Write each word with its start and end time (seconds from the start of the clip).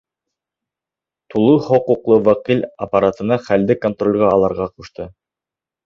Тулы 1.33 1.59
хоҡуҡлы 1.67 2.19
вәкил 2.29 2.65
аппаратына 2.89 3.41
хәлде 3.47 3.79
контролгә 3.87 4.35
алырға 4.35 4.73
ҡушылды. 4.77 5.13